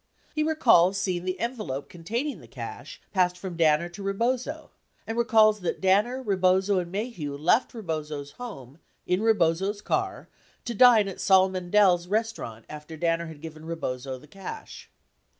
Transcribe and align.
He 0.33 0.41
recalls 0.41 0.97
seeing 0.97 1.25
the 1.25 1.39
envelope 1.39 1.87
containing 1.87 2.39
the 2.41 2.47
cash 2.47 2.99
passed 3.13 3.37
from 3.37 3.55
Danner 3.55 3.87
to 3.89 4.03
Bebozo, 4.03 4.71
and 5.05 5.15
recalls 5.15 5.59
that 5.59 5.79
Danner, 5.79 6.23
Bebozo, 6.23 6.79
and 6.79 6.91
Maheu 6.91 7.37
left 7.37 7.71
Bebozo's 7.73 8.31
home 8.39 8.79
in 9.05 9.19
Bebozo's 9.19 9.83
car 9.83 10.27
to 10.65 10.73
dine 10.73 11.07
at 11.07 11.21
Sol 11.21 11.49
Mandel's 11.49 12.07
Bestaurant 12.07 12.63
after 12.67 12.97
Danner 12.97 13.27
had 13.27 13.41
given 13.41 13.67
Bebozo 13.67 14.17
the 14.17 14.25
cash. 14.27 14.89